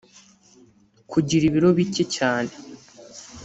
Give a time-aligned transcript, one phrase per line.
[1.11, 2.53] kugira ibiro bike cyane